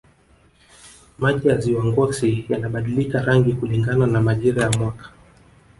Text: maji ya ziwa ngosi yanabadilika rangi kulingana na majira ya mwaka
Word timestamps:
maji 1.17 1.47
ya 1.47 1.57
ziwa 1.57 1.85
ngosi 1.85 2.45
yanabadilika 2.49 3.21
rangi 3.21 3.53
kulingana 3.53 4.07
na 4.07 4.21
majira 4.21 4.63
ya 4.63 4.71
mwaka 4.71 5.09